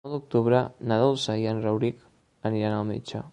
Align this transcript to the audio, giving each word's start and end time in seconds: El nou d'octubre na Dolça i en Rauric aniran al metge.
El 0.05 0.09
nou 0.09 0.13
d'octubre 0.19 0.61
na 0.91 0.97
Dolça 1.03 1.35
i 1.43 1.45
en 1.51 1.61
Rauric 1.67 2.01
aniran 2.53 2.79
al 2.81 2.89
metge. 2.95 3.23